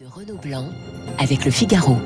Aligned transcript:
de 0.00 0.06
Renaud 0.06 0.36
Blanc 0.36 0.68
avec 1.18 1.46
le 1.46 1.50
Figaro. 1.50 1.96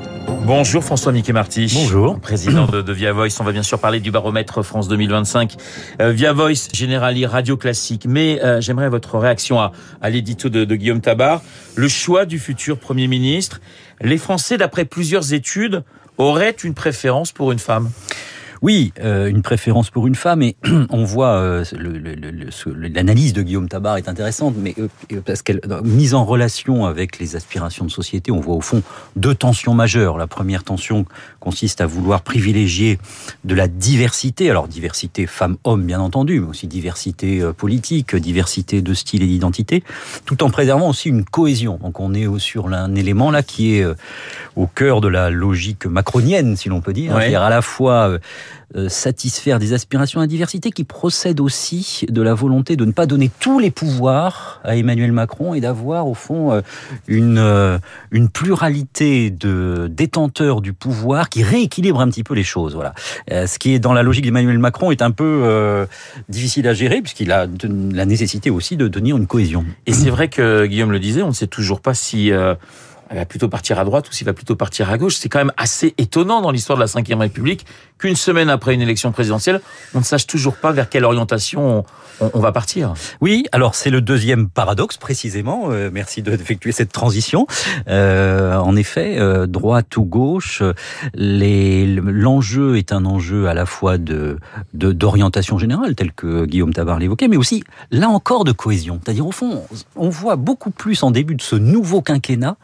Bonjour 0.45 0.81
François 0.81 1.11
Mickey 1.11 1.33
Marty. 1.33 1.69
Bonjour. 1.73 2.21
Président 2.21 2.65
de, 2.65 2.81
de, 2.81 2.93
Via 2.93 3.11
Voice. 3.11 3.31
On 3.41 3.43
va 3.43 3.51
bien 3.51 3.63
sûr 3.63 3.79
parler 3.79 3.99
du 3.99 4.11
baromètre 4.11 4.63
France 4.63 4.87
2025. 4.87 5.57
Euh, 5.99 6.11
Via 6.11 6.31
Voice, 6.31 6.69
Generali, 6.73 7.25
Radio 7.25 7.57
Classique. 7.57 8.05
Mais 8.07 8.41
euh, 8.43 8.61
j'aimerais 8.61 8.87
votre 8.87 9.17
réaction 9.17 9.59
à, 9.59 9.73
à 10.01 10.09
l'édito 10.09 10.47
de, 10.47 10.63
de 10.63 10.75
Guillaume 10.75 11.01
Tabar. 11.01 11.41
Le 11.75 11.89
choix 11.89 12.25
du 12.25 12.39
futur 12.39 12.77
Premier 12.77 13.07
ministre. 13.07 13.59
Les 13.99 14.17
Français, 14.17 14.57
d'après 14.57 14.85
plusieurs 14.85 15.33
études, 15.33 15.83
auraient 16.17 16.55
une 16.63 16.73
préférence 16.73 17.33
pour 17.33 17.51
une 17.51 17.59
femme. 17.59 17.89
Oui, 18.61 18.93
euh, 18.99 19.27
une 19.27 19.41
préférence 19.41 19.89
pour 19.89 20.05
une 20.05 20.13
femme, 20.13 20.43
et 20.43 20.55
on 20.91 21.03
voit 21.03 21.33
euh, 21.33 21.65
l'analyse 22.67 23.33
de 23.33 23.41
Guillaume 23.41 23.67
Tabar 23.67 23.97
est 23.97 24.07
intéressante, 24.07 24.53
mais 24.55 24.75
euh, 24.79 25.21
parce 25.25 25.41
qu'elle 25.41 25.61
mise 25.83 26.13
en 26.13 26.25
relation 26.25 26.85
avec 26.85 27.17
les 27.17 27.35
aspirations 27.35 27.85
de 27.85 27.89
société, 27.89 28.31
on 28.31 28.39
voit 28.39 28.53
au 28.53 28.61
fond 28.61 28.83
deux 29.15 29.33
tensions 29.33 29.73
majeures. 29.73 30.19
La 30.19 30.27
première 30.27 30.63
tension 30.63 31.05
consiste 31.41 31.81
à 31.81 31.85
vouloir 31.85 32.21
privilégier 32.21 32.97
de 33.43 33.53
la 33.53 33.67
diversité, 33.67 34.49
alors 34.49 34.69
diversité 34.69 35.27
femmes-hommes 35.27 35.83
bien 35.83 35.99
entendu, 35.99 36.39
mais 36.39 36.47
aussi 36.47 36.67
diversité 36.67 37.41
politique, 37.57 38.15
diversité 38.15 38.81
de 38.81 38.93
style 38.93 39.23
et 39.23 39.27
d'identité, 39.27 39.83
tout 40.25 40.43
en 40.43 40.49
préservant 40.49 40.89
aussi 40.89 41.09
une 41.09 41.25
cohésion. 41.25 41.77
Donc 41.81 41.99
on 41.99 42.13
est 42.13 42.27
sur 42.39 42.67
un 42.67 42.95
élément 42.95 43.31
là 43.31 43.43
qui 43.43 43.75
est 43.75 43.85
au 44.55 44.67
cœur 44.67 45.01
de 45.01 45.09
la 45.09 45.29
logique 45.29 45.85
macronienne, 45.85 46.55
si 46.55 46.69
l'on 46.69 46.81
peut 46.81 46.93
dire, 46.93 47.13
ouais. 47.13 47.21
c'est-à-dire 47.21 47.41
à 47.41 47.49
la 47.49 47.61
fois 47.61 48.09
euh, 48.09 48.19
satisfaire 48.87 49.59
des 49.59 49.73
aspirations 49.73 50.21
à 50.21 50.27
diversité 50.27 50.71
qui 50.71 50.83
procèdent 50.83 51.39
aussi 51.39 52.05
de 52.09 52.21
la 52.21 52.33
volonté 52.33 52.75
de 52.75 52.85
ne 52.85 52.91
pas 52.91 53.05
donner 53.05 53.29
tous 53.39 53.59
les 53.59 53.71
pouvoirs 53.71 54.61
à 54.63 54.75
Emmanuel 54.75 55.11
Macron 55.11 55.53
et 55.53 55.61
d'avoir 55.61 56.07
au 56.07 56.13
fond 56.13 56.51
euh, 56.51 56.61
une, 57.07 57.37
euh, 57.37 57.77
une 58.11 58.29
pluralité 58.29 59.29
de 59.29 59.87
détenteurs 59.91 60.61
du 60.61 60.73
pouvoir 60.73 61.29
qui 61.29 61.43
rééquilibre 61.43 61.99
un 62.01 62.09
petit 62.09 62.23
peu 62.23 62.33
les 62.33 62.43
choses. 62.43 62.75
Voilà. 62.75 62.93
Ce 63.29 63.59
qui 63.59 63.73
est 63.73 63.79
dans 63.79 63.93
la 63.93 64.03
logique 64.03 64.25
d'Emmanuel 64.25 64.59
Macron 64.59 64.91
est 64.91 65.01
un 65.01 65.11
peu 65.11 65.41
euh, 65.43 65.85
difficile 66.29 66.67
à 66.67 66.73
gérer 66.73 67.01
puisqu'il 67.01 67.31
a 67.31 67.47
la 67.91 68.05
nécessité 68.05 68.49
aussi 68.49 68.77
de 68.77 68.87
tenir 68.87 69.17
une 69.17 69.27
cohésion. 69.27 69.65
Et 69.85 69.93
c'est 69.93 70.09
vrai 70.09 70.27
que 70.27 70.65
Guillaume 70.65 70.91
le 70.91 70.99
disait, 70.99 71.21
on 71.21 71.29
ne 71.29 71.33
sait 71.33 71.47
toujours 71.47 71.81
pas 71.81 71.93
si 71.93 72.31
euh 72.31 72.55
va 73.17 73.25
plutôt 73.25 73.49
partir 73.49 73.79
à 73.79 73.85
droite 73.85 74.09
ou 74.09 74.13
s'il 74.13 74.25
va 74.25 74.33
plutôt 74.33 74.55
partir 74.55 74.89
à 74.89 74.97
gauche. 74.97 75.15
C'est 75.15 75.29
quand 75.29 75.39
même 75.39 75.53
assez 75.57 75.93
étonnant 75.97 76.41
dans 76.41 76.51
l'histoire 76.51 76.77
de 76.77 76.83
la 76.83 76.87
Ve 76.87 77.19
République 77.19 77.65
qu'une 77.97 78.15
semaine 78.15 78.49
après 78.49 78.73
une 78.73 78.81
élection 78.81 79.11
présidentielle, 79.11 79.61
on 79.93 79.99
ne 79.99 80.03
sache 80.03 80.25
toujours 80.25 80.55
pas 80.55 80.71
vers 80.71 80.89
quelle 80.89 81.05
orientation 81.05 81.85
on, 82.19 82.39
va 82.39 82.51
partir. 82.51 82.93
Oui, 83.19 83.45
alors 83.51 83.75
c'est 83.75 83.89
le 83.89 84.01
deuxième 84.01 84.49
paradoxe 84.49 84.97
précisément. 84.97 85.67
Euh, 85.69 85.89
merci 85.91 86.21
d'effectuer 86.21 86.71
cette 86.71 86.91
transition. 86.91 87.47
Euh, 87.87 88.55
en 88.55 88.75
effet, 88.75 89.19
euh, 89.19 89.45
droite 89.47 89.97
ou 89.97 90.03
gauche, 90.03 90.63
l'enjeu 91.13 92.77
est 92.77 92.91
un 92.91 93.05
enjeu 93.05 93.47
à 93.47 93.53
la 93.53 93.65
fois 93.65 93.97
de 93.97 94.37
d'orientation 94.73 95.57
générale, 95.57 95.95
tel 95.95 96.11
que 96.11 96.45
Guillaume 96.45 96.73
Tabar 96.73 96.99
l'évoquait, 96.99 97.27
mais 97.27 97.37
aussi 97.37 97.63
là 97.91 98.09
encore 98.09 98.43
de 98.43 98.51
cohésion. 98.51 98.99
C'est-à-dire 99.03 99.27
au 99.27 99.31
fond, 99.31 99.63
on 99.95 100.09
voit 100.09 100.35
beaucoup 100.35 100.71
plus 100.71 101.03
en 101.03 101.11
début 101.11 101.35
de 101.35 101.41
ce 101.41 101.55
nouveau 101.55 102.01
quinquennat 102.01 102.57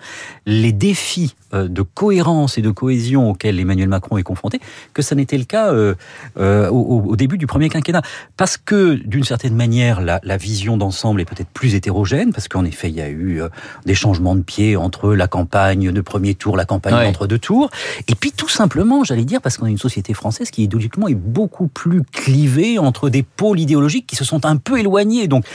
les 0.48 0.72
défis 0.72 1.36
de 1.54 1.82
cohérence 1.82 2.58
et 2.58 2.62
de 2.62 2.72
cohésion 2.72 3.30
auxquels 3.30 3.60
Emmanuel 3.60 3.88
Macron 3.88 4.18
est 4.18 4.24
confronté 4.24 4.60
que 4.94 5.02
ça 5.02 5.16
n'était 5.16 5.38
le 5.38 5.44
cas 5.44 5.72
euh, 5.72 5.96
euh, 6.40 6.70
au, 6.70 7.02
au, 7.02 7.16
début 7.16 7.38
du 7.38 7.48
premier 7.48 7.70
quinquennat. 7.70 8.02
Parce 8.36 8.58
que, 8.58 8.96
d'une 8.96 9.24
certaine 9.24 9.56
manière, 9.56 10.02
la, 10.02 10.20
la 10.24 10.38
vision 10.38 10.78
d'ensemble 10.78 11.22
est 11.22 11.26
peut-être 11.26 11.50
plus 11.50 11.76
hétérogène, 11.76 12.34
parce 12.34 12.48
qu'en 12.48 12.66
effet, 12.66 12.90
il 12.90 12.96
y 12.96 13.02
a 13.02 13.10
eu 13.10 13.42
euh, 13.42 13.50
des 13.86 13.96
changements 13.96 14.36
de 14.36 14.42
pied 14.42 14.76
entre 14.76 15.14
la 15.14 15.28
campagne 15.28 15.92
de 15.92 16.02
premier 16.02 16.36
tour, 16.36 16.58
la 16.58 16.66
campagne 16.66 16.96
ouais. 16.96 17.08
entre 17.08 17.28
deux 17.28 17.40
tours, 17.40 17.70
et 18.08 18.16
puis 18.16 18.32
tout 18.32 18.50
simplement, 18.50 19.04
j'allais 19.04 19.26
dire, 19.26 19.42
parce 19.42 19.58
qu'on 19.58 19.66
a 19.66 19.70
une 19.70 19.78
société 19.78 20.14
française 20.14 20.52
qui, 20.52 20.64
idéologiquement, 20.64 21.08
est 21.08 21.16
beaucoup 21.16 21.68
plus 21.68 22.04
clivée 22.04 22.80
entre 22.80 23.10
des 23.10 23.24
pôles 23.24 23.60
idéologiques 23.60 24.08
qui 24.08 24.16
se 24.16 24.26
sont 24.26 24.46
un 24.46 24.58
peu 24.58 24.80
éloignés. 24.80 25.28
Donc, 25.28 25.46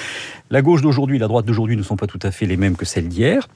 la 0.51 0.63
gauche 0.63 0.83
d'aujourd'hui 0.83 1.17
et 1.17 1.21
la 1.21 1.29
droite 1.29 1.47
d'aujourd'hui 1.47 1.77
ne 1.77 1.83
sont 1.83 1.97
pas 1.97 2.07
tout 2.07 2.21
à 2.23 2.31
fait 2.31 2.47
les 2.47 2.57
mêmes 2.57 2.77
que 2.77 2.85
celles 2.85 3.09
d'hier. 3.09 3.49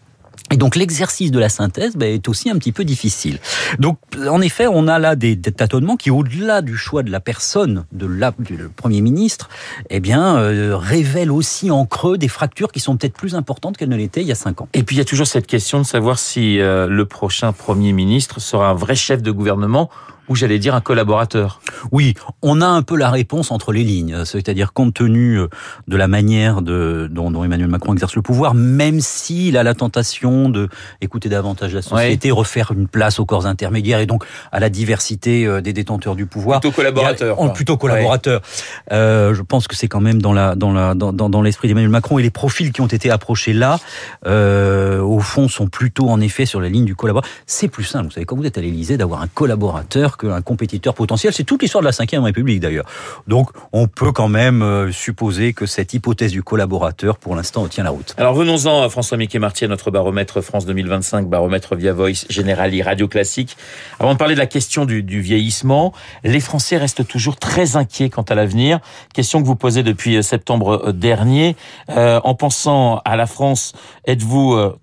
Et 0.52 0.56
donc 0.56 0.76
l'exercice 0.76 1.30
de 1.30 1.38
la 1.38 1.48
synthèse 1.48 1.96
bah, 1.96 2.06
est 2.06 2.28
aussi 2.28 2.50
un 2.50 2.56
petit 2.56 2.72
peu 2.72 2.84
difficile. 2.84 3.38
Donc 3.78 3.98
en 4.28 4.40
effet, 4.40 4.66
on 4.66 4.86
a 4.86 4.98
là 4.98 5.16
des, 5.16 5.36
tâtonnements 5.40 5.96
qui, 5.96 6.10
au-delà 6.10 6.62
du 6.62 6.76
choix 6.76 7.02
de 7.02 7.10
la 7.10 7.20
personne 7.20 7.84
de 7.92 8.06
la, 8.06 8.32
du 8.38 8.68
Premier 8.74 9.00
ministre, 9.00 9.48
eh 9.90 10.00
bien 10.00 10.36
euh, 10.36 10.76
révèlent 10.76 11.32
aussi 11.32 11.70
en 11.70 11.84
creux 11.86 12.18
des 12.18 12.28
fractures 12.28 12.70
qui 12.70 12.80
sont 12.80 12.96
peut-être 12.96 13.16
plus 13.16 13.34
importantes 13.34 13.76
qu'elles 13.76 13.88
ne 13.88 13.96
l'étaient 13.96 14.22
il 14.22 14.28
y 14.28 14.32
a 14.32 14.36
cinq 14.36 14.60
ans. 14.60 14.68
Et 14.72 14.82
puis 14.82 14.96
il 14.96 14.98
y 14.98 15.02
a 15.02 15.04
toujours 15.04 15.26
cette 15.26 15.46
question 15.46 15.78
de 15.78 15.84
savoir 15.84 16.18
si 16.18 16.60
euh, 16.60 16.86
le 16.86 17.06
prochain 17.06 17.52
Premier 17.52 17.92
ministre 17.92 18.40
sera 18.40 18.68
un 18.68 18.74
vrai 18.74 18.94
chef 18.94 19.22
de 19.22 19.30
gouvernement 19.30 19.90
ou 20.28 20.36
j'allais 20.36 20.58
dire 20.58 20.74
un 20.74 20.80
collaborateur? 20.80 21.60
Oui, 21.92 22.14
on 22.42 22.60
a 22.60 22.66
un 22.66 22.82
peu 22.82 22.96
la 22.96 23.10
réponse 23.10 23.50
entre 23.50 23.72
les 23.72 23.82
lignes, 23.82 24.24
c'est-à-dire 24.24 24.72
compte 24.72 24.94
tenu 24.94 25.40
de 25.88 25.96
la 25.96 26.08
manière 26.08 26.62
de, 26.62 27.08
dont, 27.10 27.30
dont, 27.30 27.44
Emmanuel 27.44 27.68
Macron 27.68 27.92
exerce 27.92 28.16
le 28.16 28.22
pouvoir, 28.22 28.54
même 28.54 29.00
s'il 29.00 29.56
a 29.56 29.62
la 29.62 29.74
tentation 29.74 30.48
de 30.48 30.68
écouter 31.00 31.28
davantage 31.28 31.74
la 31.74 31.82
société, 31.82 32.30
ouais. 32.30 32.38
refaire 32.38 32.72
une 32.72 32.88
place 32.88 33.18
aux 33.18 33.26
corps 33.26 33.46
intermédiaires 33.46 34.00
et 34.00 34.06
donc 34.06 34.24
à 34.52 34.60
la 34.60 34.68
diversité 34.68 35.60
des 35.60 35.72
détenteurs 35.72 36.16
du 36.16 36.26
pouvoir. 36.26 36.60
Plutôt 36.60 36.74
collaborateur. 36.74 37.42
A, 37.42 37.52
plutôt 37.56 37.76
collaborateur. 37.76 38.40
Ouais. 38.40 38.96
Euh, 38.96 39.34
je 39.34 39.42
pense 39.42 39.66
que 39.66 39.74
c'est 39.74 39.88
quand 39.88 40.00
même 40.00 40.20
dans 40.20 40.32
la 40.32 40.54
dans 40.54 40.72
la 40.72 40.94
dans, 40.94 41.12
dans, 41.12 41.28
dans 41.28 41.42
l'esprit 41.42 41.68
d'Emmanuel 41.68 41.90
Macron 41.90 42.18
et 42.18 42.22
les 42.22 42.30
profils 42.30 42.72
qui 42.72 42.80
ont 42.80 42.86
été 42.86 43.10
approchés 43.10 43.52
là, 43.52 43.78
euh, 44.26 45.00
au 45.00 45.20
fond, 45.20 45.48
sont 45.48 45.68
plutôt 45.68 46.08
en 46.08 46.20
effet 46.20 46.46
sur 46.46 46.60
la 46.60 46.68
ligne 46.68 46.84
du 46.84 46.94
collaborateur. 46.94 47.30
C'est 47.46 47.68
plus 47.68 47.84
simple, 47.84 48.06
vous 48.06 48.12
savez, 48.12 48.26
quand 48.26 48.36
vous 48.36 48.46
êtes 48.46 48.58
à 48.58 48.60
l'Élysée, 48.60 48.96
d'avoir 48.96 49.22
un 49.22 49.28
collaborateur 49.28 50.15
qu'un 50.16 50.42
compétiteur 50.42 50.94
potentiel. 50.94 51.32
C'est 51.32 51.44
toute 51.44 51.62
l'histoire 51.62 51.82
de 51.82 51.86
la 51.86 51.92
Ve 51.92 52.24
République 52.24 52.60
d'ailleurs. 52.60 52.86
Donc 53.26 53.50
on 53.72 53.86
peut 53.88 54.12
quand 54.12 54.28
même 54.28 54.62
euh, 54.62 54.92
supposer 54.92 55.52
que 55.52 55.66
cette 55.66 55.94
hypothèse 55.94 56.32
du 56.32 56.42
collaborateur, 56.42 57.18
pour 57.18 57.34
l'instant, 57.34 57.66
tient 57.68 57.84
la 57.84 57.90
route. 57.90 58.14
Alors 58.16 58.34
venons-en, 58.34 58.88
François 58.88 59.16
Mickey 59.16 59.38
Marty, 59.38 59.64
à 59.64 59.68
notre 59.68 59.90
baromètre 59.90 60.40
France 60.40 60.66
2025, 60.66 61.28
baromètre 61.28 61.76
via 61.76 61.92
Voice, 61.92 62.26
Generali, 62.30 62.82
Radio 62.82 63.08
Classique. 63.08 63.56
Avant 64.00 64.12
de 64.12 64.18
parler 64.18 64.34
de 64.34 64.40
la 64.40 64.46
question 64.46 64.84
du, 64.84 65.02
vieillissement, 65.20 65.92
les 66.24 66.40
Français 66.40 66.76
restent 66.76 67.06
toujours 67.06 67.36
très 67.36 67.76
inquiets 67.76 68.10
quant 68.10 68.22
à 68.22 68.34
l'avenir. 68.34 68.80
Question 69.14 69.40
que 69.40 69.46
vous 69.46 69.56
posez 69.56 69.82
depuis 69.82 70.22
septembre 70.22 70.92
dernier. 70.92 71.56
Euh, 71.90 72.20
en 72.24 72.34
pensant 72.34 73.00
à 73.04 73.16
la 73.16 73.26
France, 73.26 73.72
êtes-vous, 74.06 74.54
euh, 74.54 74.78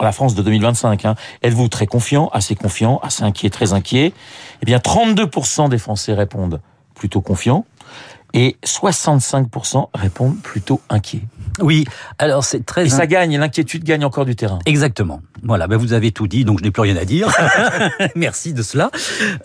la 0.00 0.12
France 0.12 0.34
de 0.34 0.42
2025, 0.42 1.04
hein, 1.04 1.14
êtes-vous 1.42 1.68
très 1.68 1.86
confiant, 1.86 2.28
assez 2.32 2.54
confiant, 2.54 3.00
assez 3.02 3.22
inquiet, 3.22 3.50
très 3.50 3.72
inquiet? 3.72 4.12
Eh 4.62 4.66
bien, 4.66 4.73
32% 4.78 5.68
des 5.68 5.78
Français 5.78 6.14
répondent 6.14 6.60
plutôt 6.94 7.20
confiants 7.20 7.64
et 8.34 8.56
65% 8.66 9.88
répondent 9.94 10.36
plutôt 10.42 10.80
inquiets. 10.90 11.22
Oui, 11.60 11.84
alors 12.18 12.42
c'est 12.42 12.66
très... 12.66 12.86
Et 12.86 12.88
ça 12.88 13.06
gagne, 13.06 13.38
l'inquiétude 13.38 13.84
gagne 13.84 14.04
encore 14.04 14.24
du 14.24 14.34
terrain. 14.34 14.58
Exactement. 14.66 15.20
Voilà, 15.44 15.68
ben 15.68 15.76
vous 15.76 15.92
avez 15.92 16.10
tout 16.10 16.26
dit, 16.26 16.44
donc 16.44 16.58
je 16.58 16.64
n'ai 16.64 16.72
plus 16.72 16.82
rien 16.82 16.96
à 16.96 17.04
dire. 17.04 17.32
Merci 18.16 18.52
de 18.52 18.62
cela. 18.62 18.90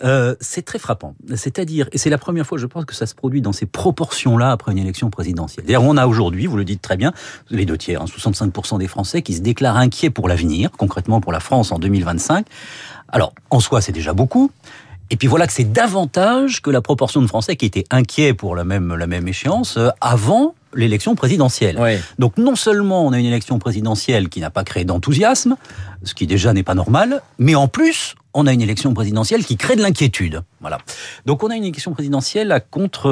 Euh, 0.02 0.34
c'est 0.40 0.62
très 0.62 0.80
frappant. 0.80 1.14
C'est-à-dire, 1.36 1.88
et 1.92 1.98
c'est 1.98 2.10
la 2.10 2.18
première 2.18 2.44
fois, 2.44 2.58
je 2.58 2.66
pense, 2.66 2.84
que 2.84 2.94
ça 2.96 3.06
se 3.06 3.14
produit 3.14 3.40
dans 3.40 3.52
ces 3.52 3.66
proportions-là 3.66 4.50
après 4.50 4.72
une 4.72 4.78
élection 4.78 5.08
présidentielle. 5.08 5.66
D'ailleurs, 5.66 5.84
on 5.84 5.96
a 5.96 6.08
aujourd'hui, 6.08 6.46
vous 6.46 6.56
le 6.56 6.64
dites 6.64 6.82
très 6.82 6.96
bien, 6.96 7.12
les 7.48 7.66
deux 7.66 7.78
tiers, 7.78 8.02
hein, 8.02 8.06
65% 8.06 8.78
des 8.78 8.88
Français 8.88 9.22
qui 9.22 9.34
se 9.34 9.40
déclarent 9.40 9.76
inquiets 9.76 10.10
pour 10.10 10.28
l'avenir, 10.28 10.72
concrètement 10.72 11.20
pour 11.20 11.30
la 11.30 11.40
France 11.40 11.70
en 11.70 11.78
2025. 11.78 12.44
Alors, 13.08 13.34
en 13.50 13.60
soi, 13.60 13.80
c'est 13.80 13.92
déjà 13.92 14.14
beaucoup. 14.14 14.50
Et 15.10 15.16
puis 15.16 15.26
voilà 15.26 15.46
que 15.46 15.52
c'est 15.52 15.70
davantage 15.70 16.62
que 16.62 16.70
la 16.70 16.80
proportion 16.80 17.20
de 17.20 17.26
Français 17.26 17.56
qui 17.56 17.66
étaient 17.66 17.84
inquiets 17.90 18.32
pour 18.32 18.54
la 18.54 18.64
même, 18.64 18.94
la 18.94 19.06
même 19.06 19.26
échéance 19.26 19.76
euh, 19.76 19.88
avant 20.00 20.54
l'élection 20.74 21.16
présidentielle. 21.16 21.76
Oui. 21.80 21.96
Donc 22.18 22.38
non 22.38 22.54
seulement 22.54 23.04
on 23.04 23.12
a 23.12 23.18
une 23.18 23.26
élection 23.26 23.58
présidentielle 23.58 24.28
qui 24.28 24.40
n'a 24.40 24.50
pas 24.50 24.62
créé 24.62 24.84
d'enthousiasme, 24.84 25.56
ce 26.02 26.14
qui 26.14 26.26
déjà 26.26 26.52
n'est 26.52 26.62
pas 26.62 26.74
normal, 26.74 27.22
mais 27.38 27.54
en 27.54 27.68
plus 27.68 28.14
on 28.32 28.46
a 28.46 28.52
une 28.52 28.62
élection 28.62 28.94
présidentielle 28.94 29.44
qui 29.44 29.56
crée 29.56 29.76
de 29.76 29.82
l'inquiétude. 29.82 30.42
Voilà. 30.60 30.78
Donc 31.26 31.42
on 31.42 31.50
a 31.50 31.56
une 31.56 31.64
élection 31.64 31.92
présidentielle 31.92 32.52
à 32.52 32.60
contre, 32.60 33.08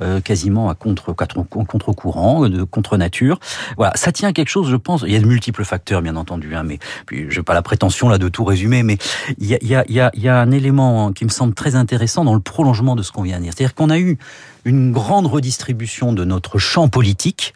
euh, 0.00 0.20
quasiment 0.20 0.70
à 0.70 0.74
contre, 0.74 1.12
contre 1.12 1.92
courant, 1.92 2.48
de 2.48 2.62
contre 2.62 2.96
nature. 2.96 3.38
Voilà, 3.76 3.92
ça 3.96 4.12
tient 4.12 4.28
à 4.28 4.32
quelque 4.32 4.48
chose, 4.48 4.70
je 4.70 4.76
pense. 4.76 5.02
Il 5.06 5.12
y 5.12 5.16
a 5.16 5.20
de 5.20 5.26
multiples 5.26 5.64
facteurs, 5.64 6.00
bien 6.00 6.16
entendu, 6.16 6.54
hein, 6.54 6.62
mais 6.62 6.78
puis 7.06 7.26
j'ai 7.28 7.42
pas 7.42 7.54
la 7.54 7.62
prétention 7.62 8.08
là 8.08 8.18
de 8.18 8.28
tout 8.28 8.44
résumer, 8.44 8.82
mais 8.82 8.96
il 9.38 9.46
y 9.46 9.54
a, 9.54 9.58
y 9.62 9.74
a, 9.74 9.84
y 10.14 10.22
y 10.22 10.28
a 10.28 10.40
un 10.40 10.50
élément 10.50 11.12
qui 11.12 11.24
me 11.24 11.30
semble 11.30 11.52
très 11.52 11.74
intéressant 11.74 12.24
dans 12.24 12.34
le 12.34 12.40
prolongement 12.40 12.96
de 12.96 13.02
ce 13.02 13.12
qu'on 13.12 13.22
vient 13.22 13.38
de 13.38 13.42
dire. 13.42 13.52
C'est-à-dire 13.54 13.74
qu'on 13.74 13.90
a 13.90 13.98
eu 13.98 14.18
une 14.64 14.92
grande 14.92 15.26
redistribution 15.26 16.12
de 16.12 16.24
notre 16.24 16.58
champ 16.58 16.88
politique, 16.88 17.52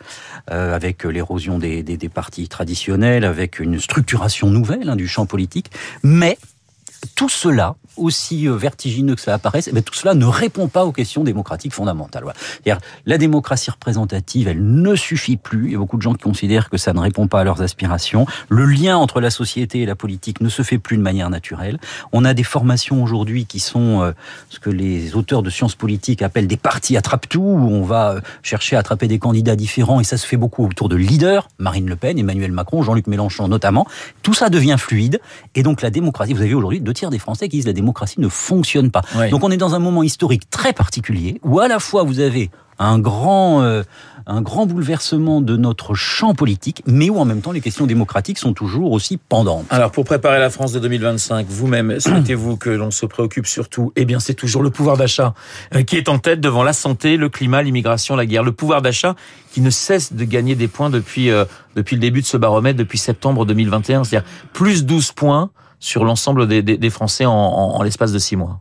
euh, 0.51 0.75
avec 0.75 1.05
l'érosion 1.05 1.59
des, 1.59 1.83
des 1.83 2.09
partis 2.09 2.49
traditionnels, 2.49 3.25
avec 3.25 3.61
une 3.61 3.79
structuration 3.79 4.36
nouvelle 4.45 4.89
hein, 4.89 4.97
du 4.97 5.09
champ 5.09 5.27
politique, 5.27 5.71
mais 6.03 6.39
tout 7.15 7.29
cela, 7.29 7.77
aussi 7.97 8.49
euh, 8.49 8.57
vertigineux 8.57 9.15
que 9.15 9.21
ça 9.21 9.35
apparaisse, 9.35 9.71
mais 9.73 9.83
tout 9.83 9.95
cela 9.95 10.15
ne 10.15 10.27
répond 10.27 10.69
pas 10.69 10.85
aux 10.85 10.93
questions 10.93 11.25
démocratiques 11.25 11.73
fondamentales. 11.73 12.25
La 13.07 13.19
démocratie 13.19 13.71
représentative, 13.71 14.49
elle 14.49 14.65
ne 14.65 14.95
suffit 14.95 15.37
plus. 15.37 15.67
Il 15.67 15.73
y 15.73 15.75
a 15.75 15.79
beaucoup 15.79 15.97
de 15.97 16.03
gens 16.03 16.13
qui 16.13 16.23
considèrent 16.23 16.71
que 16.71 16.77
ça 16.77 16.93
ne 16.93 17.01
répond 17.01 17.29
pas 17.29 17.41
à 17.41 17.45
leurs 17.45 17.63
aspirations. 17.63 18.27
Le 18.49 18.65
lien 18.65 18.97
entre 18.97 19.21
la 19.21 19.31
société 19.31 19.83
et 19.83 19.87
la 19.87 19.95
politique 19.95 20.41
ne 20.41 20.49
se 20.49 20.63
fait 20.63 20.79
plus 20.79 20.97
de 20.97 21.03
manière 21.03 21.31
naturelle. 21.31 21.79
On 22.13 22.25
a 22.25 22.35
des 22.35 22.43
formations 22.43 23.03
aujourd'hui 23.03 23.47
qui 23.47 23.61
sont 23.61 24.03
euh, 24.03 24.13
ce 24.51 24.59
que 24.59 24.71
les 24.71 25.15
auteurs 25.15 25.43
de 25.43 25.51
sciences 25.51 25.75
politiques 25.75 26.23
appellent 26.23 26.47
des 26.47 26.57
partis 26.57 26.97
attrape-tout, 26.97 27.41
où 27.41 27.71
on 27.71 27.83
va 27.83 28.13
euh, 28.13 28.21
chercher 28.43 28.77
à 28.77 28.81
attraper 28.81 29.09
des 29.09 29.19
candidats 29.19 29.57
différents, 29.57 30.01
et 30.01 30.05
ça 30.05 30.17
se 30.17 30.27
fait 30.27 30.37
beaucoup 30.37 30.67
autour 30.67 30.89
de 30.89 30.97
leaders, 30.97 31.49
Marine 31.59 31.89
Le 31.89 31.97
Pen, 31.97 32.19
Emmanuel 32.19 32.53
Macron, 32.53 32.83
Jean-Luc 32.83 33.07
Mélenchon 33.07 33.49
notamment. 33.49 33.87
Tout 34.23 34.35
ça 34.35 34.49
devient 34.49 34.77
fluide, 34.79 35.21
et 35.55 35.63
donc 35.63 35.83
la 35.83 35.91
démocratie, 35.91 36.35
vous 36.35 36.43
avez 36.43 36.55
aujourd'hui 36.55 36.81
deux 36.81 36.93
tiers 36.97 37.11
des 37.11 37.19
Français 37.19 37.49
qui 37.49 37.57
disent 37.59 37.67
la 37.67 37.73
démocratie 37.73 38.21
ne 38.21 38.29
fonctionne 38.29 38.91
pas. 38.91 39.03
Donc 39.31 39.45
on 39.45 39.51
est 39.51 39.57
dans 39.57 39.75
un 39.75 39.79
moment 39.79 40.03
historique 40.03 40.51
très 40.51 40.73
particulier, 40.73 41.41
où 41.45 41.61
à 41.61 41.69
la 41.69 41.79
fois 41.79 42.03
vous 42.03 42.21
avez 42.21 42.51
un 42.79 42.99
grand, 42.99 43.63
euh, 43.63 43.83
un 44.27 44.43
grand 44.43 44.67
bouleversement 44.67 45.41
de 45.41 45.57
notre 45.57 45.95
champ 45.95 46.35
politique, 46.35 46.83
mais 46.87 47.09
où 47.09 47.19
en 47.19 47.25
même 47.25 47.41
temps 47.41 47.53
les 47.53 47.61
questions 47.61 47.87
démocratiques 47.87 48.39
sont 48.39 48.53
toujours 48.53 48.93
aussi 48.93 49.17
pendantes. 49.17 49.67
Alors 49.71 49.91
pour 49.91 50.05
préparer 50.05 50.39
la 50.39 50.51
France 50.51 50.73
de 50.73 50.79
2025, 50.79 51.47
vous-même, 51.49 52.01
souhaitez-vous 52.01 52.57
que 52.57 52.71
l'on 52.71 52.91
se 52.91 53.07
préoccupe 53.07 53.47
surtout 53.47 53.93
Eh 53.97 54.05
bien 54.05 54.21
c'est 54.21 54.35
toujours 54.35 54.63
le 54.63 54.71
pouvoir 54.71 54.97
d'achat 54.97 55.35
euh, 55.75 55.83
qui 55.83 55.97
est 55.97 56.09
en 56.09 56.19
tête 56.19 56.41
devant 56.41 56.63
la 56.63 56.73
santé, 56.73 57.17
le 57.17 57.29
climat, 57.29 57.63
l'immigration, 57.63 58.17
la 58.17 58.27
guerre. 58.27 58.43
Le 58.43 58.53
pouvoir 58.53 58.83
d'achat 58.83 59.15
qui 59.53 59.61
ne 59.61 59.71
cesse 59.71 60.13
de 60.13 60.25
gagner 60.25 60.55
des 60.55 60.69
points 60.69 60.91
depuis, 60.91 61.31
euh, 61.31 61.45
depuis 61.77 61.97
le 61.97 62.01
début 62.01 62.21
de 62.21 62.27
ce 62.27 62.37
baromètre, 62.37 62.79
depuis 62.79 62.99
septembre 62.99 63.47
2021, 63.47 64.05
c'est-à-dire 64.05 64.29
plus 64.53 64.85
12 64.85 65.13
points 65.13 65.51
sur 65.79 66.05
l'ensemble 66.05 66.47
des, 66.47 66.91
Français 66.91 67.27
en, 67.27 67.33
en, 67.33 67.83
l'espace 67.83 68.13
de 68.13 68.19
six 68.19 68.37
mois. 68.37 68.61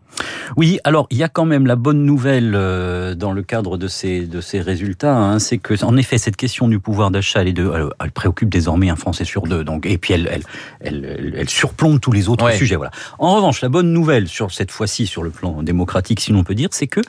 Oui, 0.58 0.80
alors 0.84 1.08
il 1.10 1.18
y 1.18 1.24
a 1.24 1.30
quand 1.30 1.46
même 1.46 1.66
la 1.66 1.76
bonne 1.76 2.06
nouvelle 2.06 2.54
euh, 2.56 3.16
dans 3.16 3.32
le 3.32 3.44
cadre 3.44 3.78
de 3.78 3.88
ces 3.88 4.26
de 4.26 4.42
ces 4.42 4.62
résultats, 4.62 5.16
hein, 5.16 5.40
c'est 5.40 5.58
que 5.58 5.84
en 5.84 5.98
effet 5.98 6.18
cette 6.18 6.36
question 6.36 6.68
du 6.68 6.80
pouvoir 6.80 7.12
d'achat, 7.12 7.42
elle, 7.42 7.50
elle, 7.50 7.90
elle, 8.00 8.12
préoccupe 8.12 8.50
désormais 8.50 8.90
un 8.90 8.96
Français 8.96 9.26
sur 9.26 9.44
deux, 9.44 9.64
donc 9.64 9.86
et 9.86 9.98
puis 9.98 10.14
elle 10.14 10.42
elle 10.80 11.34
elle, 11.38 11.50
surplombe 11.50 12.00
tous 12.00 12.12
les 12.12 12.30
autres 12.30 12.52
sujets. 12.52 12.76
Voilà. 12.76 12.92
En 13.20 13.36
revanche, 13.36 13.62
la 13.62 13.70
bonne 13.70 13.92
nouvelle 13.92 14.28
sur 14.28 14.52
cette 14.52 14.72
fois-ci 14.72 15.08
sur 15.08 15.24
le 15.24 15.30
plan 15.30 15.64
démocratique, 15.64 16.20
si 16.20 16.32
l'on 16.32 16.44
peut 16.44 16.56
dire, 16.56 16.70
c'est 16.72 16.88
que 16.88 17.02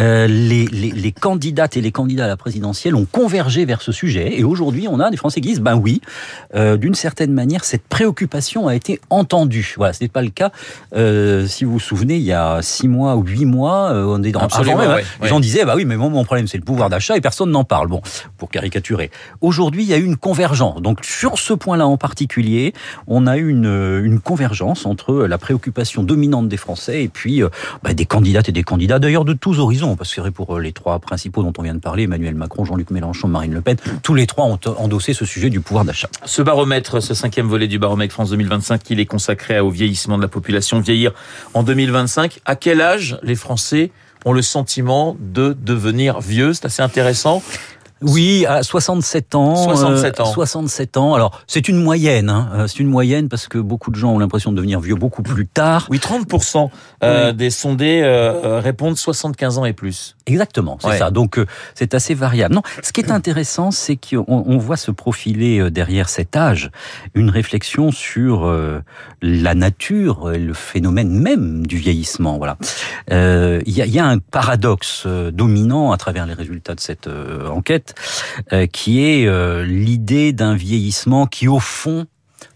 euh, 0.00 0.26
les, 0.26 0.66
les, 0.66 0.90
les 0.90 1.12
candidates 1.12 1.76
et 1.76 1.80
les 1.80 1.92
candidats 1.92 2.24
à 2.24 2.28
la 2.28 2.36
présidentielle 2.36 2.94
ont 2.94 3.06
convergé 3.06 3.64
vers 3.64 3.82
ce 3.82 3.92
sujet, 3.92 4.38
et 4.38 4.44
aujourd'hui 4.44 4.88
on 4.88 5.00
a 5.00 5.10
des 5.10 5.16
Français 5.16 5.40
qui 5.40 5.48
disent 5.48 5.60
ben 5.60 5.76
oui, 5.76 6.00
euh, 6.54 6.76
d'une 6.76 6.94
certaine 6.94 7.32
manière 7.32 7.64
cette 7.64 7.84
préoccupation 7.84 8.68
a 8.68 8.74
été 8.74 9.00
entendue 9.10 9.74
voilà, 9.76 9.92
ce 9.92 10.02
n'est 10.02 10.08
pas 10.08 10.22
le 10.22 10.30
cas. 10.30 10.50
Si 11.46 11.64
vous 11.64 11.72
vous 11.72 11.80
souvenez, 11.80 12.16
il 12.16 12.22
y 12.22 12.32
a 12.32 12.39
six 12.62 12.88
mois 12.88 13.16
ou 13.16 13.24
huit 13.24 13.44
mois, 13.44 13.90
euh, 13.92 14.04
on 14.06 14.22
est 14.22 14.32
dans 14.32 14.40
avant 14.40 14.76
même, 14.76 14.90
hein, 14.90 14.96
les 15.22 15.28
gens 15.28 15.40
disaient 15.40 15.64
bah 15.64 15.74
oui, 15.76 15.84
mais 15.84 15.96
mon 15.96 16.24
problème 16.24 16.46
c'est 16.46 16.58
le 16.58 16.64
pouvoir 16.64 16.90
d'achat 16.90 17.16
et 17.16 17.20
personne 17.20 17.50
n'en 17.50 17.64
parle. 17.64 17.88
Bon, 17.88 18.00
pour 18.38 18.50
caricaturer. 18.50 19.10
Aujourd'hui, 19.40 19.82
il 19.82 19.88
y 19.88 19.94
a 19.94 19.98
eu 19.98 20.04
une 20.04 20.16
convergence. 20.16 20.82
Donc 20.82 21.04
sur 21.04 21.38
ce 21.38 21.52
point-là 21.52 21.86
en 21.86 21.96
particulier, 21.96 22.72
on 23.06 23.26
a 23.26 23.36
eu 23.36 23.48
une, 23.48 24.00
une 24.04 24.20
convergence 24.20 24.86
entre 24.86 25.14
la 25.14 25.38
préoccupation 25.38 26.02
dominante 26.02 26.48
des 26.48 26.56
Français 26.56 27.02
et 27.02 27.08
puis 27.08 27.42
euh, 27.42 27.48
bah, 27.82 27.94
des 27.94 28.06
candidates 28.06 28.48
et 28.48 28.52
des 28.52 28.62
candidats, 28.62 28.98
d'ailleurs 28.98 29.24
de 29.24 29.32
tous 29.32 29.58
horizons, 29.58 29.96
parce 29.96 30.14
que 30.14 30.20
pour 30.30 30.58
les 30.58 30.72
trois 30.72 30.98
principaux 30.98 31.42
dont 31.42 31.52
on 31.58 31.62
vient 31.62 31.74
de 31.74 31.80
parler, 31.80 32.04
Emmanuel 32.04 32.34
Macron, 32.34 32.64
Jean-Luc 32.64 32.90
Mélenchon, 32.90 33.28
Marine 33.28 33.54
Le 33.54 33.60
Pen, 33.60 33.76
tous 34.02 34.14
les 34.14 34.26
trois 34.26 34.44
ont 34.46 34.58
endossé 34.78 35.12
ce 35.12 35.24
sujet 35.24 35.50
du 35.50 35.60
pouvoir 35.60 35.84
d'achat. 35.84 36.08
Ce 36.24 36.42
baromètre, 36.42 37.02
ce 37.02 37.14
cinquième 37.14 37.46
volet 37.46 37.68
du 37.68 37.78
baromètre 37.78 38.12
France 38.12 38.30
2025, 38.30 38.82
il 38.90 39.00
est 39.00 39.06
consacré 39.06 39.60
au 39.60 39.70
vieillissement 39.70 40.16
de 40.16 40.22
la 40.22 40.28
population, 40.28 40.80
vieillir 40.80 41.12
en 41.54 41.62
2025. 41.62 42.29
À 42.44 42.56
quel 42.56 42.80
âge 42.80 43.18
les 43.22 43.34
Français 43.34 43.90
ont 44.24 44.32
le 44.32 44.42
sentiment 44.42 45.16
de 45.18 45.56
devenir 45.58 46.20
vieux? 46.20 46.52
C'est 46.52 46.66
assez 46.66 46.82
intéressant. 46.82 47.42
Oui, 48.02 48.46
à 48.46 48.62
67 48.62 49.34
ans. 49.34 49.56
67 49.56 50.20
ans. 50.20 50.32
67 50.32 50.96
ans. 50.96 51.14
Alors, 51.14 51.40
c'est 51.46 51.68
une 51.68 51.82
moyenne. 51.82 52.30
Hein. 52.30 52.48
Euh, 52.54 52.66
c'est 52.66 52.80
une 52.80 52.88
moyenne 52.88 53.28
parce 53.28 53.46
que 53.46 53.58
beaucoup 53.58 53.90
de 53.90 53.96
gens 53.96 54.12
ont 54.12 54.18
l'impression 54.18 54.52
de 54.52 54.56
devenir 54.56 54.80
vieux 54.80 54.94
beaucoup 54.94 55.22
plus 55.22 55.46
tard. 55.46 55.86
Oui, 55.90 55.98
30% 55.98 56.70
euh, 57.02 57.32
des 57.32 57.50
sondés 57.50 58.00
euh, 58.02 58.60
répondent 58.60 58.96
75 58.96 59.58
ans 59.58 59.64
et 59.64 59.72
plus. 59.72 60.16
Exactement, 60.26 60.78
c'est 60.80 60.98
ça. 60.98 61.10
Donc, 61.10 61.38
c'est 61.74 61.94
assez 61.94 62.14
variable. 62.14 62.54
Non, 62.54 62.62
ce 62.82 62.92
qui 62.92 63.00
est 63.00 63.10
intéressant, 63.10 63.70
c'est 63.70 63.96
qu'on 63.96 64.24
on 64.26 64.58
voit 64.58 64.76
se 64.76 64.90
profiler 64.90 65.70
derrière 65.70 66.08
cet 66.08 66.36
âge 66.36 66.70
une 67.14 67.30
réflexion 67.30 67.90
sur 67.90 68.50
la 69.22 69.54
nature, 69.54 70.30
le 70.30 70.54
phénomène 70.54 71.10
même 71.10 71.66
du 71.66 71.76
vieillissement. 71.76 72.38
Voilà. 72.38 72.56
Il 73.10 73.72
y, 73.72 73.82
a, 73.82 73.86
y 73.86 73.98
a 73.98 74.06
un 74.06 74.18
paradoxe 74.18 75.06
dominant 75.06 75.92
à 75.92 75.96
travers 75.96 76.26
les 76.26 76.34
résultats 76.34 76.74
de 76.74 76.80
cette 76.80 77.08
enquête 77.08 77.89
euh, 77.89 77.89
qui 78.66 79.04
est 79.04 79.26
euh, 79.26 79.64
l'idée 79.64 80.32
d'un 80.32 80.54
vieillissement 80.54 81.26
qui, 81.26 81.48
au 81.48 81.58
fond, 81.58 82.06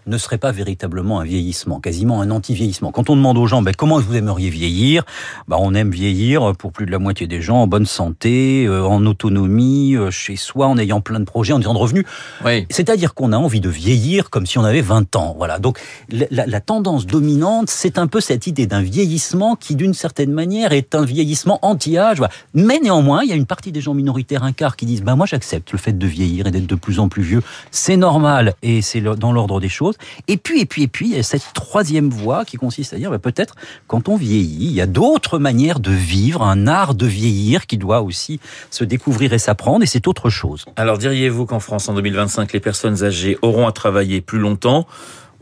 ne 0.06 0.18
serait 0.18 0.38
pas 0.38 0.52
véritablement 0.52 1.20
un 1.20 1.24
vieillissement, 1.24 1.80
quasiment 1.80 2.20
un 2.20 2.30
anti-vieillissement. 2.30 2.92
Quand 2.92 3.10
on 3.10 3.16
demande 3.16 3.38
aux 3.38 3.46
gens 3.46 3.62
ben, 3.62 3.74
comment 3.76 3.98
vous 3.98 4.14
aimeriez 4.14 4.50
vieillir, 4.50 5.04
ben, 5.48 5.56
on 5.60 5.74
aime 5.74 5.90
vieillir 5.90 6.52
pour 6.58 6.72
plus 6.72 6.86
de 6.86 6.90
la 6.90 6.98
moitié 6.98 7.26
des 7.26 7.40
gens 7.40 7.62
en 7.62 7.66
bonne 7.66 7.86
santé, 7.86 8.66
euh, 8.66 8.84
en 8.84 9.04
autonomie, 9.06 9.96
euh, 9.96 10.10
chez 10.10 10.36
soi, 10.36 10.66
en 10.66 10.78
ayant 10.78 11.00
plein 11.00 11.20
de 11.20 11.24
projets, 11.24 11.52
en 11.52 11.60
ayant 11.60 11.74
de 11.74 11.78
revenus. 11.78 12.04
Oui. 12.44 12.66
C'est-à-dire 12.70 13.14
qu'on 13.14 13.32
a 13.32 13.36
envie 13.36 13.60
de 13.60 13.68
vieillir 13.68 14.30
comme 14.30 14.46
si 14.46 14.58
on 14.58 14.64
avait 14.64 14.82
20 14.82 15.16
ans. 15.16 15.34
Voilà. 15.36 15.58
Donc 15.58 15.78
la, 16.10 16.46
la 16.46 16.60
tendance 16.60 17.06
dominante, 17.06 17.70
c'est 17.70 17.98
un 17.98 18.06
peu 18.06 18.20
cette 18.20 18.46
idée 18.46 18.66
d'un 18.66 18.82
vieillissement 18.82 19.56
qui, 19.56 19.74
d'une 19.76 19.94
certaine 19.94 20.32
manière, 20.32 20.72
est 20.72 20.94
un 20.94 21.04
vieillissement 21.04 21.58
anti-âge. 21.62 22.18
Voilà. 22.18 22.32
Mais 22.54 22.78
néanmoins, 22.80 23.22
il 23.22 23.28
y 23.28 23.32
a 23.32 23.36
une 23.36 23.46
partie 23.46 23.72
des 23.72 23.80
gens 23.80 23.94
minoritaires, 23.94 24.44
un 24.44 24.52
quart, 24.52 24.76
qui 24.76 24.86
disent 24.86 25.02
ben, 25.02 25.16
moi 25.16 25.26
j'accepte 25.26 25.72
le 25.72 25.78
fait 25.78 25.96
de 25.96 26.06
vieillir 26.06 26.46
et 26.46 26.50
d'être 26.50 26.66
de 26.66 26.74
plus 26.74 26.98
en 26.98 27.08
plus 27.08 27.22
vieux. 27.22 27.42
C'est 27.70 27.96
normal 27.96 28.54
et 28.62 28.82
c'est 28.82 29.00
dans 29.00 29.32
l'ordre 29.32 29.60
des 29.60 29.68
choses. 29.68 29.93
Et 30.28 30.36
puis, 30.36 30.60
et 30.60 30.66
puis, 30.66 30.82
et 30.82 30.88
puis, 30.88 31.06
il 31.08 31.16
y 31.16 31.18
a 31.18 31.22
cette 31.22 31.52
troisième 31.54 32.10
voie 32.10 32.44
qui 32.44 32.56
consiste 32.56 32.92
à 32.94 32.96
dire, 32.96 33.10
bah, 33.10 33.18
peut-être, 33.18 33.54
quand 33.86 34.08
on 34.08 34.16
vieillit, 34.16 34.66
il 34.66 34.72
y 34.72 34.80
a 34.80 34.86
d'autres 34.86 35.38
manières 35.38 35.80
de 35.80 35.90
vivre, 35.90 36.42
un 36.42 36.66
art 36.66 36.94
de 36.94 37.06
vieillir 37.06 37.66
qui 37.66 37.78
doit 37.78 38.02
aussi 38.02 38.40
se 38.70 38.84
découvrir 38.84 39.32
et 39.32 39.38
s'apprendre, 39.38 39.82
et 39.82 39.86
c'est 39.86 40.06
autre 40.06 40.30
chose. 40.30 40.64
Alors, 40.76 40.98
diriez-vous 40.98 41.46
qu'en 41.46 41.60
France, 41.60 41.88
en 41.88 41.94
2025, 41.94 42.52
les 42.52 42.60
personnes 42.60 43.02
âgées 43.04 43.38
auront 43.42 43.66
à 43.66 43.72
travailler 43.72 44.20
plus 44.20 44.38
longtemps? 44.38 44.86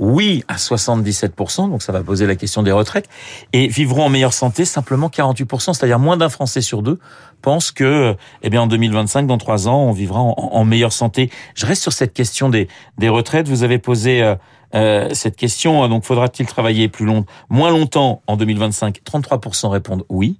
Oui 0.02 0.44
à 0.48 0.56
77%, 0.56 1.70
donc 1.70 1.82
ça 1.82 1.92
va 1.92 2.02
poser 2.02 2.26
la 2.26 2.34
question 2.34 2.62
des 2.62 2.72
retraites, 2.72 3.08
et 3.52 3.68
vivront 3.68 4.04
en 4.04 4.08
meilleure 4.08 4.32
santé 4.32 4.64
simplement 4.64 5.08
48%, 5.08 5.74
c'est-à-dire 5.74 5.98
moins 5.98 6.16
d'un 6.16 6.28
Français 6.28 6.60
sur 6.60 6.82
deux 6.82 6.98
pense 7.42 7.72
que, 7.72 8.16
eh 8.42 8.50
bien, 8.50 8.62
en 8.62 8.66
2025, 8.66 9.26
dans 9.26 9.36
trois 9.36 9.68
ans, 9.68 9.82
on 9.82 9.92
vivra 9.92 10.20
en, 10.20 10.64
meilleure 10.64 10.92
santé. 10.92 11.28
Je 11.54 11.66
reste 11.66 11.82
sur 11.82 11.92
cette 11.92 12.14
question 12.14 12.48
des, 12.48 12.68
des 12.98 13.08
retraites. 13.08 13.48
Vous 13.48 13.64
avez 13.64 13.78
posé 13.78 14.22
euh, 14.22 14.36
euh, 14.74 15.08
cette 15.12 15.36
question, 15.36 15.86
donc 15.88 16.04
faudra-t-il 16.04 16.46
travailler 16.46 16.88
plus 16.88 17.04
long, 17.04 17.26
moins 17.50 17.70
longtemps 17.70 18.22
en 18.26 18.36
2025 18.36 19.00
33% 19.04 19.68
répondent 19.68 20.04
oui. 20.08 20.38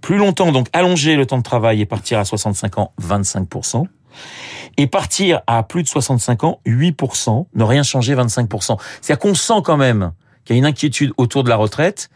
Plus 0.00 0.16
longtemps, 0.16 0.50
donc 0.50 0.68
allonger 0.72 1.16
le 1.16 1.26
temps 1.26 1.38
de 1.38 1.42
travail 1.42 1.80
et 1.80 1.86
partir 1.86 2.18
à 2.18 2.24
65 2.24 2.78
ans, 2.78 2.92
25%. 3.00 3.86
Et 4.76 4.86
partir 4.86 5.42
à 5.46 5.62
plus 5.62 5.82
de 5.82 5.88
65 5.88 6.44
ans, 6.44 6.60
8%. 6.66 7.46
Ne 7.54 7.64
rien 7.64 7.82
changer, 7.82 8.14
25%. 8.14 8.78
C'est-à-dire 9.00 9.18
qu'on 9.18 9.34
sent 9.34 9.60
quand 9.64 9.76
même 9.76 10.12
qu'il 10.44 10.56
y 10.56 10.58
a 10.58 10.60
une 10.60 10.66
inquiétude 10.66 11.12
autour 11.16 11.44
de 11.44 11.48
la 11.48 11.56
retraite 11.56 12.10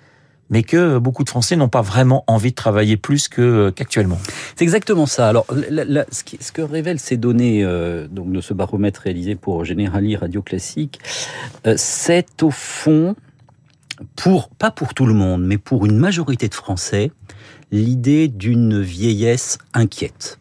mais 0.50 0.62
que 0.62 0.99
beaucoup 0.99 1.25
de 1.25 1.29
Français 1.29 1.57
n'ont 1.57 1.69
pas 1.69 1.83
vraiment 1.83 2.25
envie 2.26 2.50
de 2.50 2.55
travailler 2.55 2.97
plus 2.97 3.29
que 3.29 3.71
qu'actuellement. 3.71 4.19
C'est 4.55 4.65
exactement 4.65 5.07
ça. 5.07 5.29
Alors, 5.29 5.47
ce, 5.49 6.53
que 6.53 6.62
révèlent 6.62 7.00
ces 7.00 7.17
données 7.17 7.65
euh, 7.65 8.07
donc 8.09 8.33
de 8.33 8.41
ce 8.41 8.55
baromètre 8.55 9.03
réalisé 9.03 9.35
pour 9.35 9.65
Generali 9.65 10.17
Radio 10.17 10.43
Classique, 10.43 11.00
euh, 11.67 11.75
c'est 11.76 12.43
au 12.43 12.50
fond 12.50 13.17
pour 14.15 14.50
pas 14.50 14.71
pour 14.71 14.95
tout 14.95 15.07
le 15.07 15.15
monde, 15.15 15.45
mais 15.45 15.59
pour 15.59 15.87
une 15.87 15.97
majorité 15.97 16.49
de 16.49 16.55
Français, 16.55 17.11
l'idée 17.73 18.29
d'une 18.29 18.81
vieillesse 18.81 19.59
inquiète. 19.75 20.38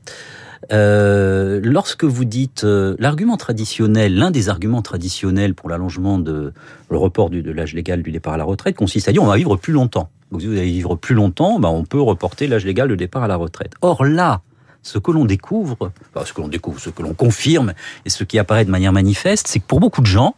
Euh, 0.72 1.60
lorsque 1.64 2.04
vous 2.04 2.26
dites 2.26 2.64
euh, 2.64 2.96
l'argument 3.00 3.38
traditionnel, 3.38 4.16
l'un 4.16 4.32
des 4.32 4.50
arguments 4.50 4.82
traditionnels 4.82 5.54
pour 5.54 5.70
l'allongement 5.70 6.18
de 6.18 6.54
le 6.90 6.98
report 6.98 7.30
de 7.30 7.52
l'âge 7.52 7.74
légal 7.74 8.02
du 8.02 8.12
départ 8.12 8.34
à 8.34 8.38
la 8.38 8.44
retraite 8.44 8.76
consiste 8.76 9.08
à 9.08 9.12
dire 9.12 9.24
on 9.24 9.28
va 9.28 9.38
vivre 9.38 9.58
plus 9.58 9.74
longtemps. 9.74 10.10
Donc 10.32 10.42
si 10.42 10.48
vous 10.48 10.54
allez 10.54 10.72
vivre 10.72 10.96
plus 10.96 11.16
longtemps, 11.16 11.60
ben, 11.60 11.70
on 11.70 11.84
peut 11.84 12.02
reporter 12.02 12.48
l'âge 12.48 12.66
légal 12.66 12.88
de 12.88 12.96
départ 12.96 13.24
à 13.24 13.28
la 13.28 13.36
retraite. 13.36 13.74
Or 13.82 14.06
là, 14.06 14.42
ce 14.82 14.98
que 14.98 15.12
l'on 15.12 15.26
découvre, 15.26 15.92
enfin, 16.14 16.26
ce 16.26 16.34
que 16.34 16.42
l'on 16.42 16.48
découvre, 16.48 16.80
ce 16.80 16.90
que 16.90 17.02
l'on 17.02 17.14
confirme 17.14 17.74
et 18.06 18.10
ce 18.10 18.24
qui 18.24 18.40
apparaît 18.40 18.66
de 18.66 18.72
manière 18.72 18.94
manifeste, 18.94 19.48
c'est 19.48 19.60
que 19.60 19.66
pour 19.66 19.80
beaucoup 19.80 20.02
de 20.02 20.08
gens, 20.08 20.36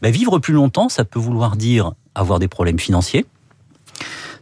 ben, 0.00 0.10
vivre 0.10 0.38
plus 0.38 0.54
longtemps, 0.54 0.88
ça 0.88 1.04
peut 1.04 1.18
vouloir 1.18 1.56
dire 1.56 1.92
avoir 2.14 2.38
des 2.38 2.48
problèmes 2.48 2.78
financiers, 2.78 3.24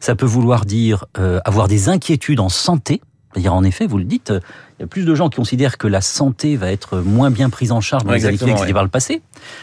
ça 0.00 0.14
peut 0.14 0.26
vouloir 0.26 0.64
dire 0.64 1.04
euh, 1.18 1.40
avoir 1.44 1.68
des 1.68 1.88
inquiétudes 1.88 2.40
en 2.40 2.48
santé, 2.48 3.00
C'est-à-dire, 3.32 3.54
en 3.54 3.62
effet, 3.62 3.86
vous 3.86 3.98
le 3.98 4.04
dites, 4.04 4.32
il 4.78 4.82
y 4.82 4.84
a 4.84 4.86
plus 4.88 5.04
de 5.04 5.14
gens 5.14 5.28
qui 5.28 5.36
considèrent 5.36 5.78
que 5.78 5.86
la 5.86 6.00
santé 6.00 6.56
va 6.56 6.72
être 6.72 6.98
moins 6.98 7.30
bien 7.30 7.48
prise 7.48 7.70
en 7.70 7.80
charge 7.80 8.04
dans 8.04 8.12
les 8.12 8.26
années 8.26 8.36
qui 8.36 8.44
viennent 8.44 8.72
par 8.72 8.82
le 8.82 8.88
passé. 8.88 9.22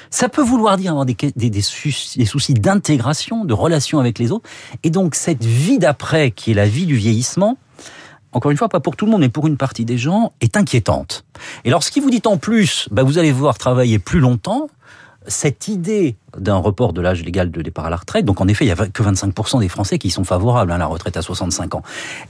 Ça 0.10 0.30
peut 0.30 0.42
vouloir 0.42 0.78
dire 0.78 0.92
avoir 0.92 1.06
des, 1.06 1.18
des, 1.36 1.50
des, 1.50 1.62
soucis 1.62 2.54
d'intégration, 2.54 3.44
de 3.44 3.54
relation 3.54 4.00
avec 4.00 4.20
les 4.20 4.32
autres. 4.32 4.50
Et 4.84 4.90
donc, 4.90 5.16
cette 5.16 5.44
vie 5.44 5.80
d'après, 5.80 6.32
qui 6.32 6.52
est 6.52 6.54
la 6.54 6.66
vie 6.66 6.86
du 6.86 6.96
vieillissement, 6.96 7.58
encore 8.32 8.52
une 8.52 8.58
fois, 8.58 8.70
pas 8.70 8.80
pour 8.80 8.96
tout 8.96 9.06
le 9.06 9.12
monde, 9.12 9.22
mais 9.22 9.30
pour 9.30 9.48
une 9.48 9.58
partie 9.58 9.84
des 9.84 9.98
gens, 9.98 10.32
est 10.40 10.56
inquiétante. 10.56 11.26
Et 11.66 11.70
lorsqu'il 11.70 12.04
vous 12.04 12.10
dit 12.10 12.22
en 12.26 12.38
plus, 12.38 12.88
bah, 12.92 13.04
vous 13.04 13.18
allez 13.18 13.32
voir 13.32 13.58
travailler 13.58 14.00
plus 14.00 14.20
longtemps, 14.20 14.70
cette 15.28 15.68
idée 15.68 16.16
d'un 16.38 16.56
report 16.56 16.94
de 16.94 17.02
l'âge 17.02 17.24
légal 17.24 17.52
de 17.52 17.62
départ 17.62 17.86
à 17.86 17.90
la 17.90 17.96
retraite, 17.96 18.26
donc 18.26 18.42
en 18.42 18.48
effet, 18.48 18.66
il 18.66 18.68
n'y 18.68 18.80
a 18.80 18.88
que 18.88 19.04
25% 19.04 19.60
des 19.60 19.70
Français 19.70 19.98
qui 19.98 20.10
sont 20.10 20.24
favorables 20.24 20.72
à 20.72 20.78
la 20.78 20.86
retraite 20.86 21.18
à 21.18 21.22
65 21.22 21.76
ans, 21.76 21.84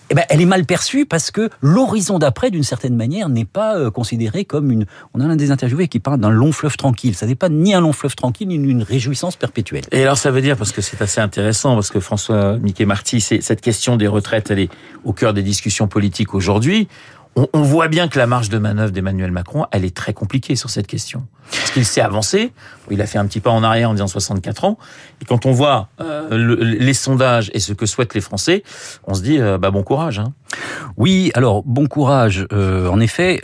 eh 0.09 0.15
ben, 0.15 0.23
elle 0.29 0.41
est 0.41 0.45
mal 0.45 0.65
perçue 0.65 1.05
parce 1.05 1.31
que 1.31 1.49
l'horizon 1.61 2.19
d'après, 2.19 2.51
d'une 2.51 2.63
certaine 2.63 2.95
manière, 2.95 3.29
n'est 3.29 3.45
pas 3.45 3.77
euh, 3.77 3.91
considéré 3.91 4.45
comme 4.45 4.71
une... 4.71 4.85
On 5.13 5.19
a 5.19 5.27
l'un 5.27 5.35
des 5.35 5.51
interviewés 5.51 5.87
qui 5.87 5.99
parle 5.99 6.19
d'un 6.19 6.29
long 6.29 6.51
fleuve 6.51 6.77
tranquille. 6.77 7.15
Ça 7.15 7.25
n'est 7.25 7.35
pas 7.35 7.49
ni 7.49 7.73
un 7.73 7.81
long 7.81 7.93
fleuve 7.93 8.15
tranquille, 8.15 8.47
ni 8.47 8.55
une 8.55 8.83
réjouissance 8.83 9.35
perpétuelle. 9.35 9.83
Et 9.91 10.03
alors 10.03 10.17
ça 10.17 10.31
veut 10.31 10.41
dire, 10.41 10.57
parce 10.57 10.71
que 10.71 10.81
c'est 10.81 11.01
assez 11.01 11.21
intéressant, 11.21 11.75
parce 11.75 11.89
que 11.89 11.99
François 11.99 12.57
Mickey 12.57 12.85
Marty, 12.85 13.21
cette 13.21 13.61
question 13.61 13.97
des 13.97 14.07
retraites, 14.07 14.51
elle 14.51 14.59
est 14.59 14.69
au 15.03 15.13
cœur 15.13 15.33
des 15.33 15.43
discussions 15.43 15.87
politiques 15.87 16.33
aujourd'hui 16.33 16.87
on, 17.53 17.61
voit 17.61 17.87
bien 17.87 18.07
que 18.07 18.17
la 18.17 18.27
marge 18.27 18.49
de 18.49 18.57
manœuvre 18.57 18.91
d'Emmanuel 18.91 19.31
Macron, 19.31 19.65
elle 19.71 19.85
est 19.85 19.95
très 19.95 20.13
compliquée 20.13 20.55
sur 20.55 20.69
cette 20.69 20.87
question. 20.87 21.27
Parce 21.51 21.71
qu'il 21.71 21.85
s'est 21.85 22.01
avancé, 22.01 22.51
il 22.91 23.01
a 23.01 23.07
fait 23.07 23.17
un 23.17 23.25
petit 23.25 23.39
pas 23.39 23.51
en 23.51 23.63
arrière 23.63 23.89
en 23.89 23.93
disant 23.93 24.07
64 24.07 24.65
ans, 24.65 24.77
et 25.21 25.25
quand 25.25 25.45
on 25.45 25.51
voit 25.51 25.89
euh, 26.01 26.55
les 26.63 26.93
sondages 26.93 27.51
et 27.53 27.59
ce 27.59 27.73
que 27.73 27.85
souhaitent 27.85 28.13
les 28.13 28.21
Français, 28.21 28.63
on 29.05 29.13
se 29.13 29.21
dit, 29.21 29.39
euh, 29.39 29.57
bah 29.57 29.71
bon 29.71 29.83
courage. 29.83 30.19
Hein. 30.19 30.33
Oui, 30.95 31.31
alors 31.33 31.63
bon 31.63 31.87
courage. 31.87 32.47
Euh, 32.53 32.87
en 32.89 32.99
effet, 32.99 33.41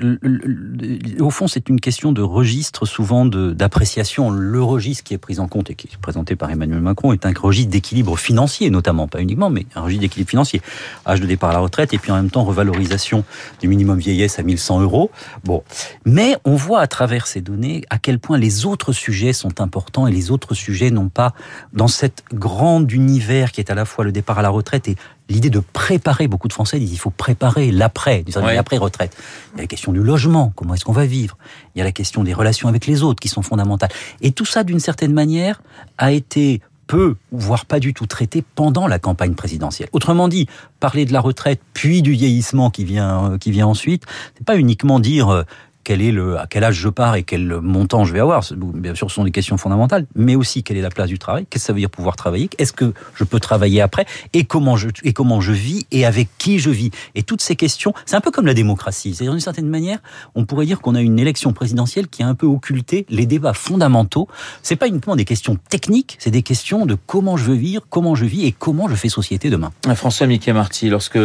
au 1.20 1.30
fond, 1.30 1.48
c'est 1.48 1.70
une 1.70 1.80
question 1.80 2.12
de 2.12 2.22
registre, 2.22 2.86
souvent 2.86 3.26
d'appréciation. 3.26 4.30
Le 4.30 4.64
registre 4.64 5.04
qui 5.04 5.14
est 5.14 5.18
pris 5.18 5.40
en 5.40 5.48
compte 5.48 5.70
et 5.70 5.76
qui 5.76 5.88
est 5.88 5.98
présenté 5.98 6.36
par 6.36 6.50
Emmanuel 6.50 6.80
Macron 6.80 7.14
est 7.14 7.26
un 7.26 7.34
registre 7.38 7.72
d'équilibre 7.72 8.18
financier, 8.18 8.70
notamment, 8.70 9.08
pas 9.08 9.22
uniquement, 9.22 9.50
mais 9.50 9.66
un 9.76 9.82
registre 9.82 10.02
d'équilibre 10.02 10.30
financier. 10.30 10.62
Âge 11.06 11.22
de 11.22 11.28
départ 11.28 11.50
à 11.50 11.54
la 11.54 11.60
retraite 11.60 11.94
et 11.94 11.98
puis 11.98 12.12
en 12.12 12.16
même 12.16 12.30
temps 12.30 12.44
revalorisation 12.44 13.24
du 13.60 13.68
minimum 13.68 14.00
vieillesse 14.00 14.40
à 14.40 14.44
1100 14.44 14.82
euros. 14.82 15.12
Bon, 15.44 15.64
mais 16.06 16.38
on 16.46 16.56
voit 16.56 16.80
à 16.80 16.88
travers 16.88 17.28
ces 17.28 17.42
données 17.42 17.84
à 17.94 18.00
quel 18.00 18.18
point 18.18 18.40
les 18.40 18.66
autres 18.66 18.92
sujets 18.92 19.34
sont 19.34 19.62
importants 19.62 20.08
et 20.08 20.12
les 20.12 20.32
autres 20.32 20.56
sujets 20.56 20.90
n'ont 20.90 21.10
pas 21.10 21.36
dans 21.74 21.88
cette 21.88 22.24
grande 22.34 22.92
univers 22.92 23.52
qui 23.52 23.62
est 23.62 23.70
à 23.70 23.76
la 23.76 23.86
fois 23.86 24.04
le 24.04 24.12
départ 24.12 24.40
à 24.40 24.42
la 24.42 24.50
retraite 24.50 24.88
et 24.88 24.96
l'idée 25.30 25.52
de 25.52 25.60
préparer, 25.60 26.28
beaucoup 26.28 26.48
de 26.48 26.54
Français 26.54 26.80
disent 26.80 26.92
il 26.92 26.98
faut 26.98 27.12
préparer 27.12 27.70
l'après, 27.70 28.26
l'après-retraite. 28.36 29.16
Il 29.54 29.58
y 29.58 29.60
a 29.60 29.64
la 29.66 29.68
question 29.68 29.92
du 29.92 30.02
logement, 30.02 30.52
comment 30.56 30.74
est-ce 30.74 30.86
qu'on 30.86 30.92
va 30.92 31.06
vivre? 31.06 31.38
Il 31.76 31.80
y 31.80 31.82
a 31.82 31.84
la 31.84 31.92
question 31.92 32.24
des 32.24 32.34
relations 32.34 32.68
avec 32.68 32.88
les 32.88 33.04
autres 33.04 33.20
qui 33.20 33.28
sont 33.28 33.44
fondamentales. 33.44 33.92
Et 34.22 34.32
tout 34.32 34.46
ça, 34.46 34.64
d'une 34.64 34.80
certaine 34.80 35.14
manière, 35.14 35.62
a 36.00 36.12
été 36.12 36.62
peu, 36.88 37.16
voire 37.32 37.68
pas 37.68 37.80
du 37.80 37.94
tout 37.94 38.08
traité 38.08 38.44
pendant 38.56 38.88
la 38.88 38.98
campagne 38.98 39.36
présidentielle. 39.36 39.90
Autrement 39.92 40.28
dit, 40.28 40.48
parler 40.80 41.06
de 41.06 41.14
la 41.14 41.22
retraite 41.22 41.62
puis 41.76 42.02
du 42.02 42.14
vieillissement 42.14 42.72
qui 42.72 42.86
vient, 42.86 43.34
euh, 43.34 43.38
qui 43.38 43.52
vient 43.52 43.68
ensuite, 43.68 44.04
c'est 44.36 44.46
pas 44.46 44.58
uniquement 44.58 45.00
dire 45.00 45.30
euh, 45.30 45.44
quel 45.84 46.02
est 46.02 46.12
le, 46.12 46.38
à 46.38 46.48
quel 46.48 46.64
âge 46.64 46.76
je 46.76 46.90
pars 46.90 47.16
et 47.16 47.24
quel 47.24 47.60
montant 47.62 48.06
je 48.06 48.14
vais 48.14 48.20
avoir. 48.20 48.44
Bien 48.56 48.96
sûr, 48.96 49.10
ce 49.10 49.16
sont 49.16 49.24
des 49.24 49.32
questions 49.32 49.58
fondamentales, 49.58 50.06
mais 50.16 50.36
aussi 50.36 50.64
quelle 50.64 50.78
est 50.78 50.82
la 50.82 50.90
place 50.90 51.10
du 51.10 51.20
travail, 51.20 51.46
qu'est-ce 51.50 51.64
que 51.64 51.68
ça 51.68 51.74
veut 51.74 51.80
dire 51.80 51.90
pouvoir 51.90 52.16
travailler, 52.16 52.50
est-ce 52.58 52.74
que 52.74 52.94
je 53.16 53.24
peux 53.24 53.40
travailler 53.40 53.82
après, 53.82 54.06
et 54.34 54.46
comment 54.46 54.76
je, 54.76 54.90
et 55.04 55.14
comment 55.14 55.42
je 55.42 55.52
vis, 55.52 55.86
et 55.92 56.06
avec 56.06 56.30
qui 56.38 56.60
je 56.60 56.70
vis? 56.70 56.92
Et 57.16 57.24
toutes 57.24 57.42
ces 57.42 57.56
questions, 57.56 57.94
c'est 58.06 58.16
un 58.16 58.22
peu 58.22 58.32
comme 58.32 58.46
la 58.46 58.54
démocratie. 58.54 59.14
C'est-à-dire, 59.14 59.34
d'une 59.34 59.42
certaine 59.42 59.70
manière, 59.70 60.00
on 60.36 60.46
pourrait 60.46 60.66
dire 60.66 60.82
qu'on 60.82 60.96
a 60.96 61.02
une 61.02 61.20
élection 61.20 61.54
présidentielle 61.54 62.08
qui 62.08 62.24
a 62.24 62.28
un 62.28 62.36
peu 62.36 62.46
occulté 62.46 63.06
les 63.10 63.26
débats 63.26 63.54
fondamentaux. 63.54 64.28
C'est 64.62 64.76
pas 64.76 64.88
uniquement 64.88 65.16
des 65.16 65.26
questions 65.26 65.58
techniques, 65.70 66.18
c'est 66.20 66.32
des 66.32 66.44
questions 66.44 66.86
de 66.86 66.96
comment 67.06 67.38
je 67.38 67.46
veux 67.46 67.56
vivre, 67.56 67.84
comment 67.90 68.16
je 68.16 68.26
vis 68.26 68.46
et 68.46 68.52
comment 68.52 68.88
je 68.88 68.96
fais 68.96 69.10
société 69.10 69.50
demain. 69.50 69.72
François 69.96 70.28
Mickey 70.28 70.54
Marty, 70.54 70.90
lorsque, 70.90 71.20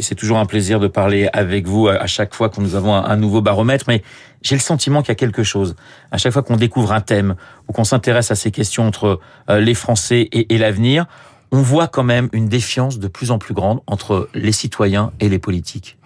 c'est 0.00 0.14
toujours 0.14 0.38
un 0.38 0.46
plaisir 0.46 0.80
de 0.80 0.88
parler 0.88 1.28
avec 1.32 1.66
vous 1.66 1.88
à 1.88 2.06
chaque 2.06 2.34
fois 2.34 2.48
que 2.48 2.60
nous 2.60 2.74
avons 2.74 2.94
un 2.94 3.16
nouveau 3.16 3.40
baromètre, 3.40 3.77
mais 3.86 4.02
j'ai 4.42 4.54
le 4.54 4.60
sentiment 4.60 5.02
qu'il 5.02 5.10
y 5.10 5.12
a 5.12 5.16
quelque 5.16 5.42
chose. 5.42 5.76
À 6.10 6.18
chaque 6.18 6.32
fois 6.32 6.42
qu'on 6.42 6.56
découvre 6.56 6.92
un 6.92 7.00
thème 7.00 7.36
ou 7.68 7.72
qu'on 7.72 7.84
s'intéresse 7.84 8.30
à 8.30 8.34
ces 8.34 8.50
questions 8.50 8.86
entre 8.86 9.20
euh, 9.50 9.60
les 9.60 9.74
Français 9.74 10.28
et, 10.32 10.58
l'avenir, 10.58 11.06
on 11.50 11.62
voit 11.62 11.88
quand 11.88 12.04
même 12.04 12.28
une 12.32 12.48
défiance 12.48 12.98
de 12.98 13.08
plus 13.08 13.30
en 13.30 13.38
plus 13.38 13.54
grande 13.54 13.80
entre 13.86 14.28
les 14.34 14.52
citoyens 14.52 15.12
et 15.20 15.28
les 15.28 15.38
politiques. 15.38 15.98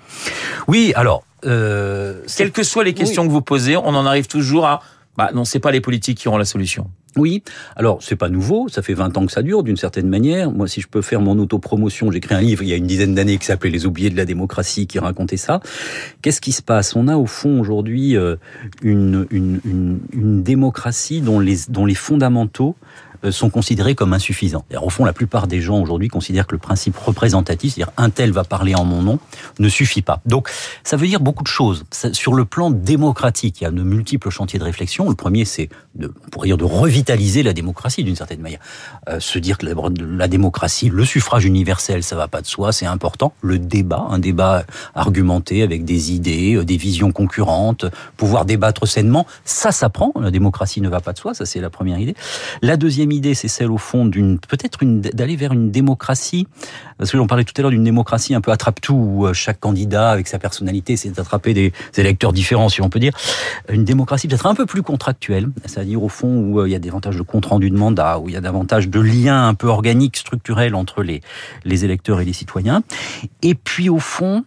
Oui, 0.69 0.93
alors... 0.97 1.25
Euh, 1.45 2.23
Quelles 2.37 2.53
que 2.53 2.63
soient 2.63 2.85
les 2.85 2.95
questions 2.95 3.27
que 3.27 3.33
vous 3.33 3.43
posez, 3.43 3.77
on 3.77 3.95
en 3.95 4.07
arrive 4.07 4.29
toujours 4.29 4.67
à... 4.67 4.81
Bah 5.17 5.31
non, 5.35 5.45
c'est 5.45 5.59
pas 5.59 5.73
les 5.73 5.81
politiques 5.81 6.19
qui 6.19 6.29
auront 6.29 6.39
la 6.39 6.45
solution. 6.45 6.89
Oui, 7.17 7.43
alors 7.77 8.03
c'est 8.03 8.17
pas 8.17 8.31
nouveau, 8.31 8.69
ça 8.69 8.81
fait 8.81 8.95
20 8.95 9.17
ans 9.19 9.27
que 9.27 9.33
ça 9.33 9.43
dure 9.43 9.63
d'une 9.63 9.77
certaine 9.77 10.09
manière. 10.09 10.51
Moi, 10.51 10.67
si 10.67 10.81
je 10.81 10.89
peux 10.89 11.03
faire 11.03 11.21
mon 11.21 11.39
autopromotion, 11.39 12.11
j'ai 12.11 12.19
écrit 12.19 12.35
un 12.35 12.41
livre 12.41 12.63
il 12.63 12.71
y 12.71 12.73
a 12.73 12.77
une 12.77 12.87
dizaine 12.87 13.15
d'années 13.15 13.37
qui 13.37 13.45
s'appelait 13.45 13.71
Les 13.71 13.85
oubliés 13.85 14.09
de 14.09 14.17
la 14.17 14.25
démocratie, 14.25 14.87
qui 14.87 14.99
racontait 14.99 15.37
ça. 15.37 15.61
Qu'est-ce 16.23 16.41
qui 16.41 16.53
se 16.53 16.63
passe? 16.63 16.97
On 16.97 17.09
a 17.09 17.17
au 17.17 17.27
fond 17.27 17.61
aujourd'hui 17.61 18.17
euh, 18.17 18.37
une, 18.83 19.27
une, 19.31 19.61
une, 20.13 20.43
démocratie 20.43 21.21
dont 21.21 21.39
les, 21.39 21.57
dont 21.69 21.85
les 21.85 21.95
fondamentaux 21.95 22.77
sont 23.31 23.51
considérés 23.51 23.95
comme 23.95 24.13
insuffisants. 24.13 24.65
au 24.81 24.91
fond, 24.91 25.05
la 25.05 25.13
plupart 25.13 25.47
des 25.47 25.61
gens 25.61 25.81
aujourd'hui 25.81 26.09
considèrent 26.09 26.47
que 26.47 26.55
le 26.55 26.59
principe 26.59 26.97
représentatif, 26.97 27.75
c'est-à-dire 27.75 27.93
un 27.97 28.11
tel 28.11 28.33
va 28.33 28.45
parler 28.45 28.75
en 28.75 28.85
mon 28.85 29.03
nom, 29.03 29.19
ne 29.59 29.69
suffit 29.69 30.03
pas. 30.03 30.21
Donc, 30.27 30.49
ça 30.85 30.97
veut 30.97 31.07
dire 31.07 31.21
beaucoup 31.21 31.43
de 31.43 31.49
choses. 31.49 31.85
Sur 32.13 32.35
le 32.35 32.45
plan 32.45 32.71
démocratique, 32.71 33.61
il 33.61 33.65
y 33.65 33.67
a 33.67 33.71
de 33.71 33.83
multiples 33.83 34.31
chantiers 34.31 34.59
de 34.59 34.65
réflexion. 34.65 35.09
Le 35.09 35.15
premier, 35.15 35.45
c'est 35.45 35.69
de, 35.95 36.13
on 36.27 36.29
pourrait 36.31 36.49
dire 36.49 36.57
de 36.57 36.65
revitaliser 36.65 37.43
la 37.43 37.53
démocratie 37.53 38.05
d'une 38.05 38.17
certaine 38.17 38.41
manière. 38.41 38.61
Euh, 39.09 39.21
se 39.21 39.39
dire 39.39 39.59
que 39.59 39.67
la, 39.67 39.75
la, 40.01 40.29
démocratie, 40.29 40.89
le 40.89 41.05
suffrage 41.05 41.45
universel, 41.45 42.03
ça 42.03 42.17
va 42.17 42.29
pas 42.29 42.41
de 42.41 42.47
soi, 42.47 42.73
c'est 42.73 42.87
important. 42.87 43.33
Le 43.43 43.59
débat, 43.59 44.07
un 44.11 44.19
débat 44.19 44.65
argumenté 44.95 45.63
avec 45.63 45.85
des 45.85 46.13
idées, 46.13 46.55
euh, 46.55 46.65
des 46.65 46.77
visions 46.77 47.13
concurrentes, 47.13 47.85
pouvoir 48.17 48.45
débattre 48.45 48.89
sainement, 48.89 49.27
ça 49.45 49.73
s'apprend. 49.73 50.13
La 50.21 50.31
démocratie 50.31 50.81
ne 50.81 50.89
va 50.89 51.01
pas 51.01 51.13
de 51.13 51.19
soi, 51.19 51.35
ça 51.35 51.47
c'est 51.47 51.61
la 51.61 51.71
première 51.71 51.99
idée. 51.99 52.15
La 52.63 52.77
deuxième 52.77 53.12
idée, 53.13 53.35
c'est 53.35 53.49
celle 53.49 53.71
au 53.71 53.79
fond 53.79 54.07
d'une 54.07 54.39
peut-être 54.39 54.83
une 54.83 55.01
d'aller 55.01 55.37
vers 55.37 55.53
une 55.53 55.71
démocratie. 55.71 56.47
Parce 56.99 57.11
que 57.11 57.17
j'en 57.17 57.27
parlais 57.27 57.45
tout 57.45 57.55
à 57.57 57.63
l'heure 57.63 57.71
d'une 57.71 57.85
démocratie 57.85 58.35
un 58.35 58.41
peu 58.41 58.51
attrape-tout 58.51 58.95
où 58.95 59.27
euh, 59.27 59.33
chaque 59.33 59.61
candidat 59.61 60.11
avec 60.11 60.29
sa 60.29 60.39
personnalité, 60.39 60.97
c'est 60.97 61.11
d'attraper 61.11 61.55
des, 61.55 61.73
électeurs 61.97 62.33
différents, 62.33 62.69
si 62.69 62.81
on 62.81 62.89
peut 62.89 63.01
dire. 63.01 63.13
Une 63.69 63.85
démocratie 63.85 64.29
peut-être 64.29 64.47
un 64.47 64.55
peu 64.55 64.67
plus 64.67 64.83
contractuelle, 64.83 65.49
c'est-à-dire 65.65 66.03
au 66.03 66.09
fond 66.09 66.29
où 66.29 66.61
euh, 66.61 66.69
il 66.69 66.73
y 66.73 66.75
a 66.75 66.79
davantage 66.79 67.17
de 67.17 67.23
compte 67.23 67.47
rendu 67.47 67.71
de 67.71 67.77
mandat, 67.77 68.19
où 68.19 68.29
il 68.29 68.35
y 68.35 68.39
a 68.39 68.41
davantage 68.41 68.89
de 68.89 69.01
liens 69.01 69.49
un 69.49 69.55
peu 69.55 69.69
organiques, 69.69 70.17
structurels 70.17 70.75
entre 70.75 71.03
les 71.03 71.85
électeurs 71.85 72.21
et 72.21 72.25
les 72.25 72.33
citoyens. 72.33 72.83
Et 73.43 73.55
puis 73.55 73.89
au 73.89 73.99
fond, 73.99 74.45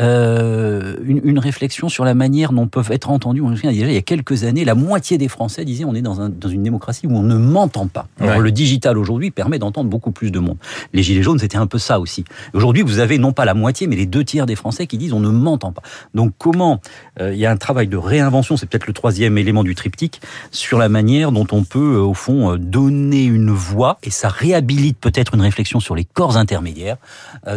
euh, 0.00 0.96
une, 1.04 1.20
une, 1.24 1.38
réflexion 1.38 1.88
sur 1.88 2.04
la 2.04 2.14
manière 2.14 2.52
dont 2.52 2.66
peuvent 2.66 2.90
être 2.90 3.10
entendus. 3.10 3.40
On 3.40 3.50
déjà, 3.50 3.70
il 3.70 3.92
y 3.92 3.96
a 3.96 4.02
quelques 4.02 4.44
années, 4.44 4.64
la 4.64 4.74
moitié 4.74 5.18
des 5.18 5.28
Français 5.28 5.64
disaient 5.64 5.84
on 5.84 5.94
est 5.94 6.02
dans, 6.02 6.20
un, 6.20 6.28
dans 6.28 6.48
une 6.48 6.62
démocratie 6.62 7.06
où 7.06 7.16
on 7.16 7.22
ne 7.22 7.36
m'entend 7.36 7.86
pas. 7.86 8.08
Alors, 8.20 8.40
le 8.40 8.50
digital 8.50 8.98
aujourd'hui 8.98 9.30
permet 9.30 9.58
d'entendre 9.58 9.90
beaucoup 9.90 10.10
plus 10.10 10.30
de 10.30 10.38
monde. 10.38 10.56
Les 10.92 11.02
Gilets 11.02 11.22
jaunes, 11.22 11.38
c'était 11.38 11.58
un 11.58 11.66
peu 11.66 11.78
ça 11.78 12.00
aussi. 12.00 12.24
Aujourd'hui, 12.54 12.82
vous 12.82 12.98
avez 12.98 13.18
non 13.18 13.32
pas 13.32 13.44
la 13.44 13.54
moitié, 13.54 13.86
mais 13.86 13.96
les 13.96 14.06
deux 14.06 14.24
tiers 14.24 14.46
des 14.46 14.56
Français 14.56 14.86
qui 14.86 14.98
disent 14.98 15.12
on 15.12 15.20
ne 15.20 15.30
m'entend 15.30 15.72
pas. 15.72 15.82
Donc 16.14 16.32
comment 16.38 16.80
euh, 17.20 17.32
il 17.32 17.38
y 17.38 17.46
a 17.46 17.50
un 17.50 17.56
travail 17.56 17.86
de 17.86 17.96
réinvention, 17.96 18.56
c'est 18.56 18.66
peut-être 18.66 18.86
le 18.86 18.92
troisième 18.92 19.38
élément 19.38 19.62
du 19.62 19.74
triptyque, 19.74 20.20
sur 20.50 20.78
la 20.78 20.88
manière 20.88 21.30
dont 21.30 21.46
on 21.52 21.62
peut, 21.62 21.96
euh, 21.96 22.00
au 22.00 22.14
fond, 22.14 22.56
donner 22.56 23.24
une 23.24 23.50
voix, 23.50 23.98
et 24.02 24.10
ça 24.10 24.28
réhabilite 24.28 24.98
peut-être 24.98 25.34
une 25.34 25.40
réflexion 25.40 25.78
sur 25.78 25.94
les 25.94 26.04
corps 26.04 26.36
intermédiaires 26.36 26.96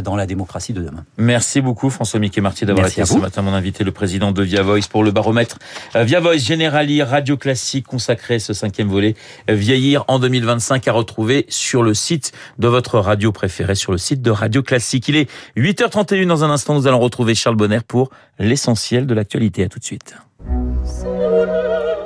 dans 0.04 0.16
la 0.16 0.26
démocratie 0.26 0.74
de 0.74 0.82
demain. 0.82 1.06
Merci 1.18 1.62
beaucoup 1.62 1.90
François 1.90 2.20
Mickey 2.28 2.42
Marty 2.42 2.66
d'avoir 2.66 2.88
été 2.88 3.06
ce 3.06 3.18
matin 3.18 3.42
mon 3.42 3.54
invité, 3.54 3.86
le 3.86 3.94
président 3.94 4.34
de 4.34 4.44
Via 4.44 4.62
Voice 4.62 4.90
pour 4.92 5.06
le 5.06 5.12
baromètre 5.12 5.60
euh, 5.96 6.04
Via 6.04 6.20
Voice 6.20 6.40
Generali 6.40 7.02
Radio 7.02 7.38
Classique 7.38 7.88
consacré 7.88 8.40
ce 8.40 8.52
cinquième 8.54 8.90
volet 8.90 9.16
euh, 9.50 9.54
Vieillir 9.54 10.04
en 10.10 10.20
2025 10.20 10.90
à 10.90 10.92
retrouver 10.92 11.46
sur 11.48 11.84
le 11.84 11.94
site 11.94 12.34
de 12.60 12.68
votre 12.68 13.00
radio 13.00 13.32
préférée, 13.32 13.76
sur 13.76 13.94
le 13.94 13.98
site 13.98 14.22
de 14.22 14.30
Radio 14.30 14.62
Classique. 14.62 15.08
Il 15.08 15.16
est 15.16 15.30
8h31 15.56 16.26
dans 16.26 16.44
un 16.44 16.50
instant, 16.50 16.74
nous 16.74 16.86
allons 16.86 17.00
retrouver 17.00 17.34
Charles 17.34 17.56
Bonner 17.56 17.80
pour 17.88 18.10
l'essentiel 18.40 19.08
de 19.08 19.14
l'actualité. 19.14 19.64
À 19.64 19.70
tout 19.70 19.80
de 19.80 19.86
suite. 19.86 20.18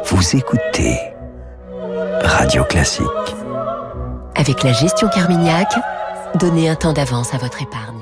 Vous 0.06 0.36
écoutez 0.36 1.00
Radio 2.24 2.64
Classique. 2.66 3.06
Avec 4.36 4.62
la 4.62 4.72
gestion 4.72 5.08
Carmignac, 5.08 5.74
donnez 6.36 6.70
un 6.70 6.76
temps 6.76 6.94
d'avance 6.94 7.34
à 7.34 7.38
votre 7.38 7.64
épargne. 7.64 8.01